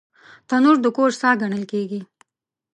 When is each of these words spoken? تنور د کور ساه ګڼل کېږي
تنور 0.47 0.77
د 0.81 0.85
کور 0.97 1.11
ساه 1.21 1.35
ګڼل 1.41 1.63
کېږي 1.71 2.01